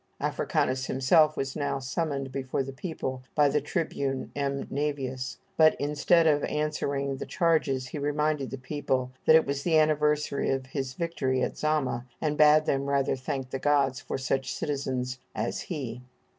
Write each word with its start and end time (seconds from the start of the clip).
Africanus 0.19 0.87
himself 0.87 1.37
was 1.37 1.55
now 1.55 1.77
summoned 1.77 2.31
before 2.31 2.63
the 2.63 2.73
people 2.73 3.21
by 3.35 3.47
the 3.49 3.61
tribune 3.61 4.31
M. 4.35 4.63
Nævius; 4.65 5.37
but 5.57 5.75
instead 5.79 6.25
of 6.25 6.43
answering 6.45 7.17
the 7.17 7.25
charges 7.27 7.89
he 7.89 7.99
reminded 7.99 8.49
the 8.49 8.57
people 8.57 9.11
that 9.27 9.35
it 9.35 9.45
was 9.45 9.61
the 9.61 9.77
anniversary 9.77 10.49
of 10.49 10.65
his 10.65 10.95
victory 10.95 11.43
at 11.43 11.55
Zama, 11.55 12.07
and 12.19 12.35
bade 12.35 12.65
them 12.65 12.87
rather 12.89 13.15
thank 13.15 13.51
the 13.51 13.59
gods 13.59 13.99
for 13.99 14.17
such 14.17 14.51
citizens 14.51 15.19
as 15.35 15.61
he. 15.61 16.01